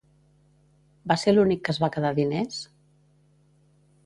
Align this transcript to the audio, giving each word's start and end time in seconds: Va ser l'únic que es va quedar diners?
Va 1.11 1.17
ser 1.25 1.35
l'únic 1.35 1.61
que 1.67 1.75
es 1.75 1.81
va 1.85 1.91
quedar 1.97 2.13
diners? 2.21 2.59